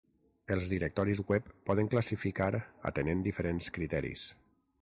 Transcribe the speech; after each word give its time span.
Els 0.53 0.69
directoris 0.71 1.21
web 1.33 1.51
poden 1.71 1.91
classificar 1.93 2.49
atenent 2.93 3.25
diferents 3.29 3.73
criteris. 3.77 4.29